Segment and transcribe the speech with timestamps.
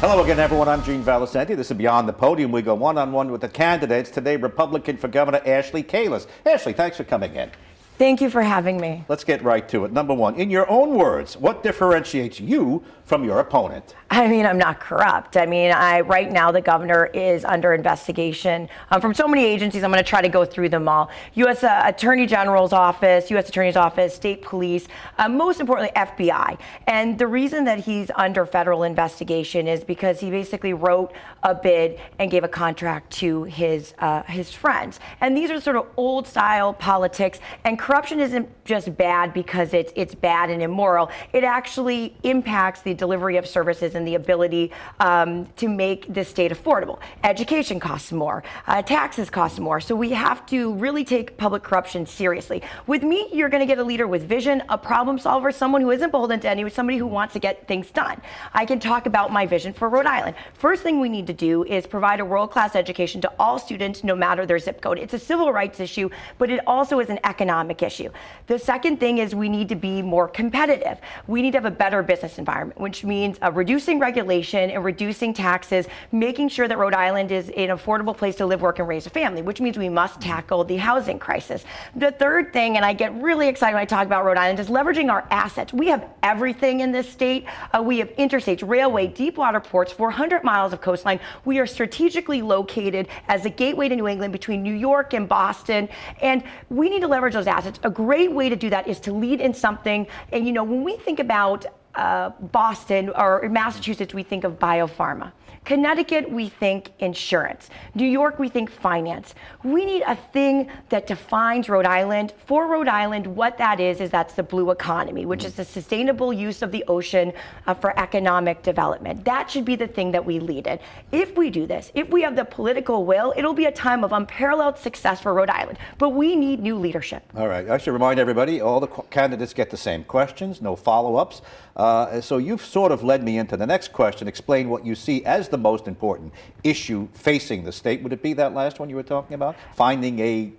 [0.00, 0.68] Hello again, everyone.
[0.68, 1.56] I'm Gene Valicenti.
[1.56, 2.52] This is Beyond the Podium.
[2.52, 4.10] We go one on one with the candidates.
[4.10, 6.26] Today, Republican for Governor Ashley Kalus.
[6.44, 7.50] Ashley, thanks for coming in.
[7.98, 9.04] Thank you for having me.
[9.08, 9.92] Let's get right to it.
[9.92, 13.94] Number one, in your own words, what differentiates you from your opponent?
[14.10, 15.36] I mean, I'm not corrupt.
[15.36, 19.82] I mean, I right now the governor is under investigation um, from so many agencies.
[19.82, 21.10] I'm going to try to go through them all.
[21.34, 21.64] U.S.
[21.64, 23.48] Uh, Attorney General's office, U.S.
[23.48, 26.58] Attorney's office, state police, uh, most importantly, FBI.
[26.86, 31.98] And the reason that he's under federal investigation is because he basically wrote a bid
[32.18, 35.00] and gave a contract to his uh, his friends.
[35.20, 37.38] And these are sort of old style politics.
[37.64, 41.08] And corruption isn't just bad because it's it's bad and immoral.
[41.32, 46.50] It actually impacts the delivery of services and the ability um, to make the state
[46.50, 46.98] affordable.
[47.22, 49.78] Education costs more, uh, taxes cost more.
[49.78, 52.60] So we have to really take public corruption seriously.
[52.88, 55.92] With me, you're going to get a leader with vision, a problem solver, someone who
[55.92, 58.20] isn't beholden to anyone, somebody who wants to get things done.
[58.52, 60.34] I can talk about my vision for Rhode Island.
[60.54, 64.02] First thing we need to do is provide a world class education to all students,
[64.02, 64.98] no matter their zip code.
[64.98, 68.10] It's a civil rights issue, but it also is an economic issue.
[68.46, 70.98] The second thing is we need to be more competitive.
[71.26, 75.34] We need to have a better business environment, which means uh, reducing regulation and reducing
[75.34, 79.06] taxes, making sure that Rhode Island is an affordable place to live, work, and raise
[79.06, 81.64] a family, which means we must tackle the housing crisis.
[81.96, 84.68] The third thing, and I get really excited when I talk about Rhode Island, is
[84.68, 85.72] leveraging our assets.
[85.72, 87.46] We have everything in this state.
[87.72, 91.18] Uh, we have interstates, railway, deep water ports, 400 miles of coastline.
[91.44, 95.88] We are strategically located as a gateway to New England between New York and Boston,
[96.20, 97.65] and we need to leverage those assets.
[97.82, 100.06] A great way to do that is to lead in something.
[100.32, 105.32] And you know, when we think about uh, Boston or Massachusetts, we think of biopharma.
[105.66, 107.70] Connecticut, we think insurance.
[107.96, 109.34] New York, we think finance.
[109.64, 112.32] We need a thing that defines Rhode Island.
[112.46, 116.32] For Rhode Island, what that is, is that's the blue economy, which is the sustainable
[116.32, 117.32] use of the ocean
[117.66, 119.24] uh, for economic development.
[119.24, 120.78] That should be the thing that we lead in.
[121.10, 124.12] If we do this, if we have the political will, it'll be a time of
[124.12, 125.78] unparalleled success for Rhode Island.
[125.98, 127.24] But we need new leadership.
[127.36, 127.68] All right.
[127.68, 131.42] I should remind everybody all the candidates get the same questions, no follow ups.
[131.74, 134.28] Uh, so you've sort of led me into the next question.
[134.28, 136.32] Explain what you see as the most important
[136.64, 138.02] issue facing the state.
[138.02, 139.56] Would it be that last one you were talking about?
[139.74, 140.52] Finding a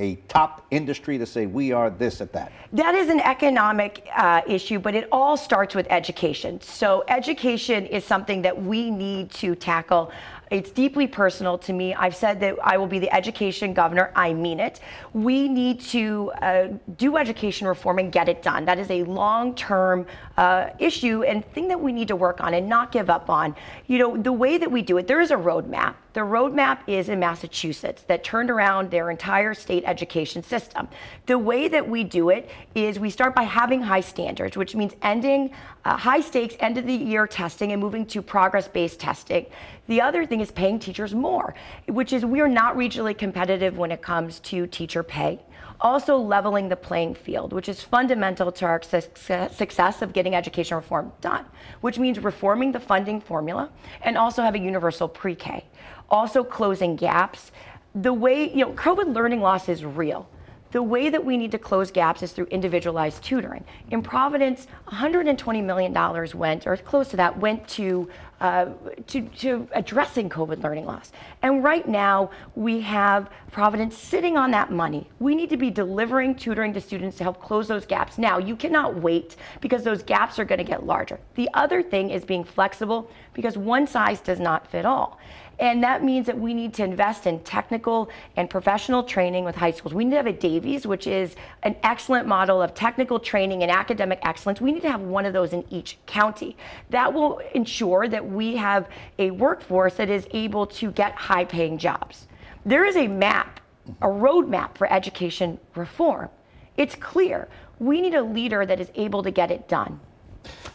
[0.00, 2.50] a top industry to say we are this at that?
[2.72, 6.60] That is an economic uh, issue, but it all starts with education.
[6.62, 10.10] So, education is something that we need to tackle.
[10.50, 11.94] It's deeply personal to me.
[11.94, 14.10] I've said that I will be the education governor.
[14.16, 14.80] I mean it.
[15.12, 18.64] We need to uh, do education reform and get it done.
[18.64, 20.06] That is a long term
[20.36, 23.54] uh, issue and thing that we need to work on and not give up on.
[23.86, 25.94] You know, the way that we do it, there is a roadmap.
[26.12, 30.88] The roadmap is in Massachusetts that turned around their entire state education system.
[31.26, 34.96] The way that we do it is we start by having high standards, which means
[35.02, 35.52] ending
[35.84, 39.46] uh, high stakes end of the year testing and moving to progress based testing.
[39.90, 41.52] The other thing is paying teachers more,
[41.88, 45.40] which is we are not regionally competitive when it comes to teacher pay
[45.80, 51.12] also leveling the playing field, which is fundamental to our success of getting education reform
[51.20, 51.44] done,
[51.80, 53.70] which means reforming the funding formula
[54.02, 55.64] and also having universal pre K,
[56.08, 57.50] also closing gaps.
[57.94, 60.28] The way, you know, COVID learning loss is real.
[60.72, 63.64] The way that we need to close gaps is through individualized tutoring.
[63.90, 68.08] In Providence, $120 million went, or close to that, went to,
[68.40, 68.66] uh,
[69.08, 71.10] to, to addressing COVID learning loss.
[71.42, 75.10] And right now, we have Providence sitting on that money.
[75.18, 78.16] We need to be delivering tutoring to students to help close those gaps.
[78.16, 81.18] Now, you cannot wait because those gaps are going to get larger.
[81.34, 85.18] The other thing is being flexible because one size does not fit all.
[85.60, 89.72] And that means that we need to invest in technical and professional training with high
[89.72, 89.92] schools.
[89.92, 93.70] We need to have a Davies, which is an excellent model of technical training and
[93.70, 94.58] academic excellence.
[94.58, 96.56] We need to have one of those in each county.
[96.88, 98.88] That will ensure that we have
[99.18, 102.26] a workforce that is able to get high paying jobs.
[102.64, 103.60] There is a map,
[104.00, 106.30] a roadmap for education reform.
[106.78, 107.48] It's clear.
[107.78, 110.00] We need a leader that is able to get it done.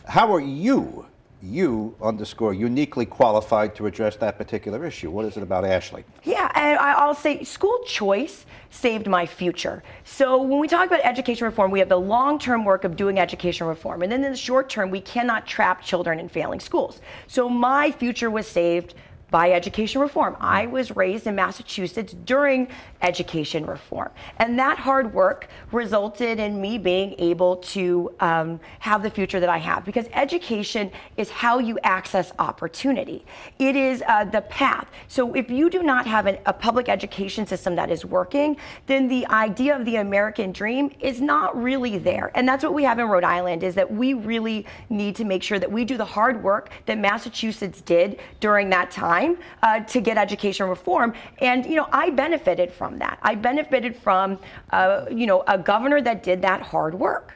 [0.08, 1.08] How are you
[1.42, 5.12] you underscore uniquely qualified to address that particular issue.
[5.12, 6.04] What is it about Ashley?
[6.24, 9.84] Yeah, and I'll say school choice saved my future.
[10.04, 13.68] So when we talk about education reform, we have the long-term work of doing education
[13.68, 17.02] reform, and then in the short term, we cannot trap children in failing schools.
[17.28, 18.96] So my future was saved
[19.32, 20.36] by education reform.
[20.40, 22.68] I was raised in Massachusetts during
[23.02, 24.10] education reform.
[24.38, 29.50] And that hard work resulted in me being able to um, have the future that
[29.50, 33.26] I have because education is how you access opportunity.
[33.60, 34.88] It is uh, the path.
[35.08, 39.08] So if you do not have an, a public education system that is working, then
[39.08, 42.32] the idea of the American dream is not really there.
[42.36, 45.44] And that's what we have in Rhode Island is that we really need to make
[45.44, 49.80] sure that we do the hard work that Massachusetts did during that time time uh,
[49.82, 51.14] to get education reform.
[51.40, 53.20] And, you know, I benefited from that.
[53.22, 54.40] I benefited from,
[54.72, 57.34] uh, you know, a governor that did that hard work.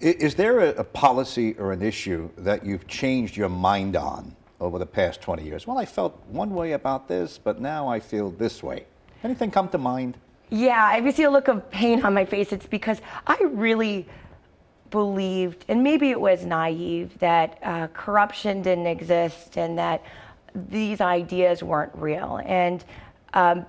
[0.00, 4.78] Is there a, a policy or an issue that you've changed your mind on over
[4.78, 5.66] the past 20 years?
[5.66, 8.86] Well, I felt one way about this, but now I feel this way.
[9.24, 10.16] Anything come to mind?
[10.50, 14.06] Yeah, if you see a look of pain on my face, it's because I really
[14.90, 20.02] believed, and maybe it was naive, that uh, corruption didn't exist and that
[20.68, 22.40] these ideas weren't real.
[22.44, 22.84] And
[23.34, 23.66] um,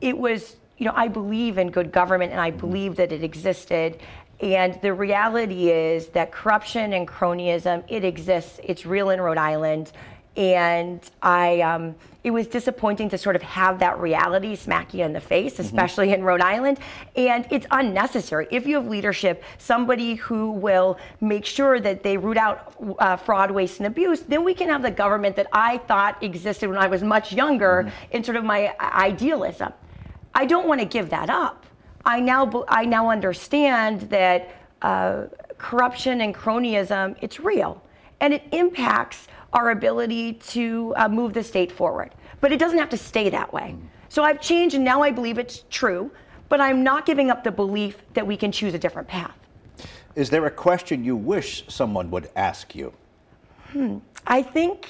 [0.00, 2.60] it was, you know, I believe in good government and I mm-hmm.
[2.60, 3.98] believe that it existed.
[4.40, 8.60] And the reality is that corruption and cronyism, it exists.
[8.62, 9.92] It's real in Rhode Island
[10.36, 11.94] and I um,
[12.24, 15.62] it was disappointing to sort of have that reality smack you in the face, mm-hmm.
[15.62, 16.20] especially mm-hmm.
[16.20, 16.78] in Rhode Island.
[17.16, 18.46] And it's unnecessary.
[18.50, 23.50] If you have leadership, somebody who will make sure that they root out uh, fraud,
[23.50, 26.88] waste, and abuse, then we can have the government that I thought existed when I
[26.88, 28.16] was much younger mm-hmm.
[28.16, 29.72] in sort of my idealism.
[30.34, 31.64] I don't want to give that up.
[32.04, 35.24] I now I now understand that uh,
[35.56, 37.82] corruption and cronyism it's real
[38.20, 42.14] and it impacts our ability to uh, move the state forward.
[42.40, 43.76] But it doesn't have to stay that way.
[44.08, 46.10] So I've changed and now I believe it's true,
[46.48, 49.34] but I'm not giving up the belief that we can choose a different path.
[50.14, 52.92] Is there a question you wish someone would ask you?
[53.72, 53.98] Hmm.
[54.26, 54.88] I think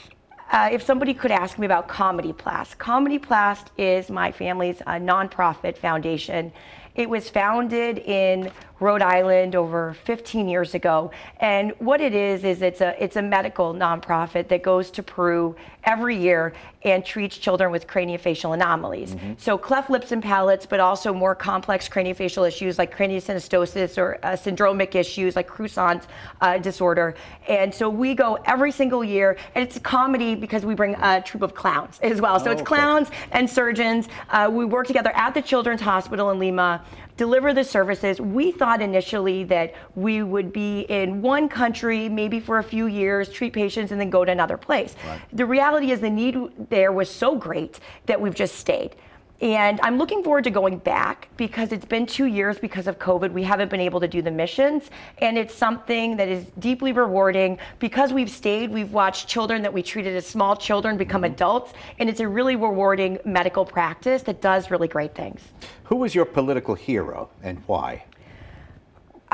[0.51, 2.79] uh, if somebody could ask me about Komedy Plast.
[2.79, 6.53] Komedy Plast is my family's uh, nonprofit foundation.
[6.95, 11.11] It was founded in Rhode Island over 15 years ago.
[11.41, 15.57] And what it is is it's a it's a medical nonprofit that goes to Peru
[15.85, 16.53] every year
[16.83, 19.15] and treats children with craniofacial anomalies.
[19.15, 19.33] Mm-hmm.
[19.39, 24.33] So cleft lips and palates, but also more complex craniofacial issues like craniosynostosis or uh,
[24.33, 26.07] syndromic issues like Crouzon's
[26.41, 27.15] uh, disorder.
[27.49, 31.21] And so we go every single year, and it's a comedy because we bring a
[31.21, 32.39] troupe of clowns as well.
[32.39, 34.09] So oh, it's clowns and surgeons.
[34.31, 36.85] Uh, we work together at the Children's Hospital in Lima
[37.19, 38.21] deliver the services.
[38.21, 43.29] We thought initially that we would be in one country, maybe for a few years,
[43.29, 44.95] treat patients, and then go to another place.
[45.07, 45.21] Right.
[45.33, 46.37] The reality is the need
[46.71, 48.97] there was so great that we've just stayed.
[49.41, 53.31] And I'm looking forward to going back because it's been two years because of COVID.
[53.31, 54.91] We haven't been able to do the missions.
[55.19, 57.59] And it's something that is deeply rewarding.
[57.79, 61.35] Because we've stayed, we've watched children that we treated as small children become mm-hmm.
[61.35, 61.73] adults.
[62.01, 65.41] And it's a really rewarding medical practice that does really great things.
[65.85, 68.05] Who was your political hero and why?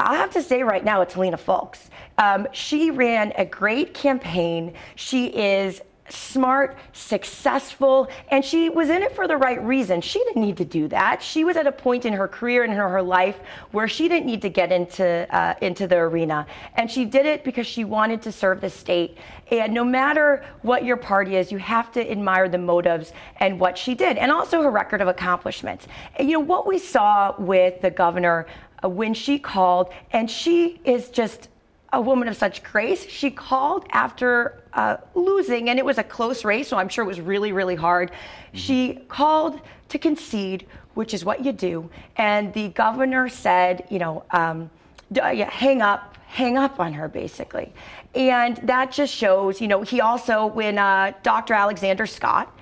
[0.04, 1.88] I'll have to say right now, it's Helena Foulkes.
[2.18, 4.74] Um, she ran a great campaign.
[4.96, 5.80] She is
[6.10, 10.02] smart, successful, and she was in it for the right reason.
[10.02, 11.22] She didn't need to do that.
[11.22, 13.40] She was at a point in her career and in her life
[13.70, 17.42] where she didn't need to get into uh, into the arena, and she did it
[17.42, 19.16] because she wanted to serve the state.
[19.50, 23.78] And no matter what your party is, you have to admire the motives and what
[23.78, 25.86] she did, and also her record of accomplishments.
[26.16, 28.46] And, you know what we saw with the governor
[28.88, 31.48] when she called, and she is just
[31.92, 33.08] a woman of such grace.
[33.08, 37.08] She called after uh, losing, and it was a close race, so I'm sure it
[37.08, 38.10] was really, really hard.
[38.10, 38.56] Mm-hmm.
[38.56, 41.88] She called to concede, which is what you do.
[42.16, 44.70] And the governor said, you know, um,
[45.14, 47.72] hang up, hang up on her, basically.
[48.14, 51.54] And that just shows, you know, he also, when uh, Dr.
[51.54, 52.52] Alexander Scott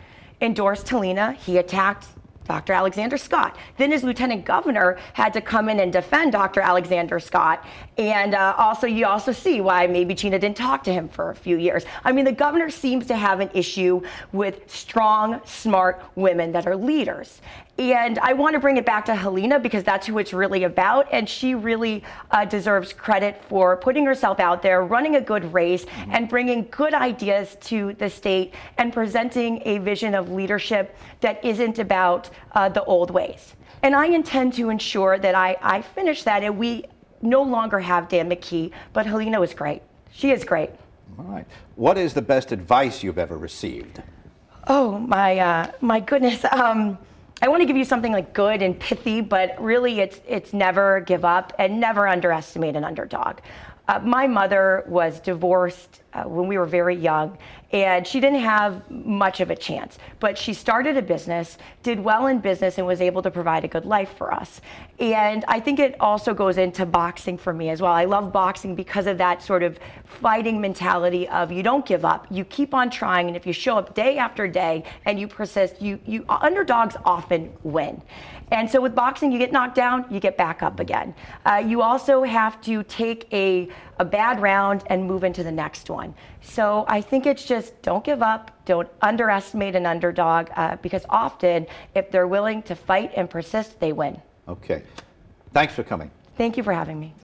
[0.40, 2.06] endorsed Helena, he attacked
[2.46, 2.72] Dr.
[2.72, 3.56] Alexander Scott.
[3.76, 6.60] Then his lieutenant governor had to come in and defend Dr.
[6.60, 7.64] Alexander Scott.
[7.98, 11.34] And uh, also, you also see why maybe Gina didn't talk to him for a
[11.34, 11.84] few years.
[12.04, 16.76] I mean, the governor seems to have an issue with strong, smart women that are
[16.76, 17.40] leaders.
[17.78, 21.08] And I want to bring it back to Helena because that's who it's really about.
[21.10, 25.86] And she really uh, deserves credit for putting herself out there, running a good race,
[25.86, 26.10] mm-hmm.
[26.12, 31.78] and bringing good ideas to the state and presenting a vision of leadership that isn't
[31.78, 33.54] about uh, the old ways.
[33.82, 36.84] And I intend to ensure that I, I finish that and we
[37.22, 39.82] no longer have Dan McKee, but Helena is great.
[40.12, 40.70] She is great.
[41.18, 41.46] All right.
[41.76, 44.02] What is the best advice you've ever received?
[44.68, 46.44] Oh, my, uh, my goodness.
[46.44, 46.98] Um,
[47.42, 51.00] I want to give you something like good and pithy, but really it's it's never
[51.00, 53.40] give up and never underestimate an underdog.
[53.92, 57.36] Uh, my mother was divorced uh, when we were very young,
[57.72, 59.98] and she didn't have much of a chance.
[60.18, 63.68] But she started a business, did well in business, and was able to provide a
[63.68, 64.62] good life for us.
[64.98, 67.92] And I think it also goes into boxing for me as well.
[67.92, 72.26] I love boxing because of that sort of fighting mentality of you don't give up,
[72.30, 75.82] you keep on trying, and if you show up day after day and you persist,
[75.82, 78.00] you, you underdogs often win.
[78.52, 81.14] And so with boxing, you get knocked down, you get back up again.
[81.46, 83.66] Uh, you also have to take a,
[83.98, 86.14] a bad round and move into the next one.
[86.42, 91.66] So I think it's just don't give up, don't underestimate an underdog, uh, because often
[91.94, 94.20] if they're willing to fight and persist, they win.
[94.46, 94.82] Okay.
[95.54, 96.10] Thanks for coming.
[96.36, 97.14] Thank you for having me.